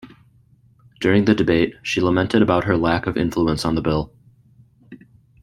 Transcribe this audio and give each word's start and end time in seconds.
During 0.99 1.25
the 1.25 1.35
debate 1.35 1.75
she 1.83 2.01
lamented 2.01 2.41
about 2.41 2.63
her 2.63 2.75
lack 2.75 3.05
of 3.05 3.17
influence 3.17 3.63
on 3.65 3.75
the 3.75 3.83
bill. 3.83 4.11